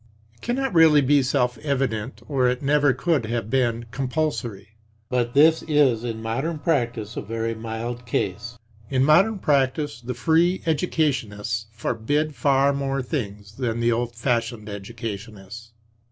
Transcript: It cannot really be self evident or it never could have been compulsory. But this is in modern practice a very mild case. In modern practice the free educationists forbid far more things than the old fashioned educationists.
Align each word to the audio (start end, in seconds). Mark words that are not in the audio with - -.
It 0.33 0.41
cannot 0.41 0.73
really 0.73 1.01
be 1.01 1.21
self 1.21 1.59
evident 1.59 2.23
or 2.27 2.47
it 2.47 2.63
never 2.63 2.91
could 2.91 3.27
have 3.27 3.51
been 3.51 3.85
compulsory. 3.91 4.69
But 5.09 5.35
this 5.35 5.61
is 5.67 6.03
in 6.03 6.23
modern 6.23 6.57
practice 6.57 7.15
a 7.15 7.21
very 7.21 7.53
mild 7.53 8.07
case. 8.07 8.57
In 8.89 9.03
modern 9.05 9.37
practice 9.37 10.01
the 10.01 10.15
free 10.15 10.63
educationists 10.65 11.67
forbid 11.71 12.33
far 12.33 12.73
more 12.73 13.03
things 13.03 13.53
than 13.57 13.79
the 13.79 13.91
old 13.91 14.15
fashioned 14.15 14.69
educationists. 14.69 15.71